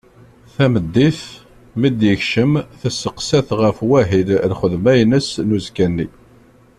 [0.53, 1.19] Tameddit,
[1.79, 6.07] mi d-yekcem testeqsa-t ɣef wahil n lxedma-ines n uzekka-nni.